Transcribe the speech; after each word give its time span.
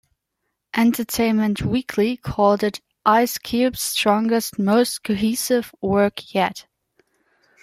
"Entertainment 0.75 1.61
Weekly" 1.61 2.17
called 2.17 2.63
it 2.63 2.81
"Ice 3.05 3.37
Cube's 3.37 3.81
strongest, 3.81 4.57
most 4.57 5.03
cohesive 5.03 5.71
work 5.79 6.33
yet". 6.33 6.65